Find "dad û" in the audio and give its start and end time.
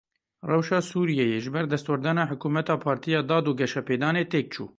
3.29-3.53